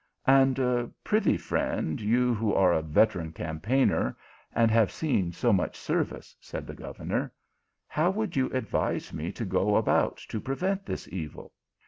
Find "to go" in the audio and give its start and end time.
9.33-9.75